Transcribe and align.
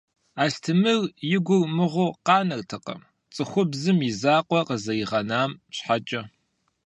Астемыр 0.43 1.01
и 1.35 1.37
гур 1.45 1.63
мыгъуу 1.75 2.11
къанэртэкъым, 2.25 3.01
цӀыхубзым 3.33 3.97
и 4.09 4.11
закъуэ 4.21 4.61
къызэригъэнам 4.67 5.51
щхьэкӀэ. 5.75 6.21